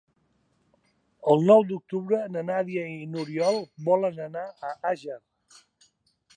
[1.33, 3.61] El nou d'octubre na Nàdia i n'Oriol
[3.93, 5.23] volen anar a Àger.